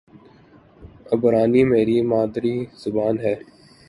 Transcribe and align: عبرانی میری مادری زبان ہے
عبرانی 1.11 1.63
میری 1.63 2.01
مادری 2.01 2.55
زبان 2.77 3.15
ہے 3.19 3.35